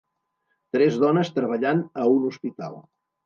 Tres 0.77 0.97
dones 1.03 1.31
treballant 1.35 1.83
a 2.05 2.09
un 2.15 2.25
hospital. 2.31 2.81